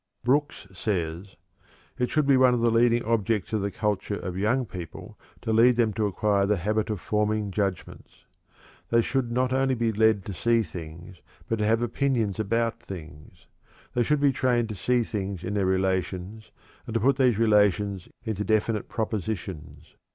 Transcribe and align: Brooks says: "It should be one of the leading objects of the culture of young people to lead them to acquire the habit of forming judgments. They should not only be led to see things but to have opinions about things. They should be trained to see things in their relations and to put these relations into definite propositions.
Brooks 0.23 0.65
says: 0.73 1.35
"It 1.99 2.09
should 2.09 2.25
be 2.25 2.35
one 2.35 2.55
of 2.55 2.61
the 2.61 2.71
leading 2.71 3.05
objects 3.05 3.53
of 3.53 3.61
the 3.61 3.69
culture 3.69 4.15
of 4.15 4.35
young 4.35 4.65
people 4.65 5.15
to 5.41 5.53
lead 5.53 5.75
them 5.75 5.93
to 5.93 6.07
acquire 6.07 6.47
the 6.47 6.57
habit 6.57 6.89
of 6.89 6.99
forming 6.99 7.51
judgments. 7.51 8.25
They 8.89 9.03
should 9.03 9.31
not 9.31 9.53
only 9.53 9.75
be 9.75 9.91
led 9.91 10.25
to 10.25 10.33
see 10.33 10.63
things 10.63 11.17
but 11.47 11.57
to 11.59 11.67
have 11.67 11.83
opinions 11.83 12.39
about 12.39 12.81
things. 12.81 13.45
They 13.93 14.01
should 14.01 14.21
be 14.21 14.31
trained 14.33 14.69
to 14.69 14.75
see 14.75 15.03
things 15.03 15.43
in 15.43 15.53
their 15.53 15.67
relations 15.67 16.49
and 16.87 16.95
to 16.95 16.99
put 16.99 17.17
these 17.17 17.37
relations 17.37 18.09
into 18.23 18.43
definite 18.43 18.89
propositions. 18.89 19.93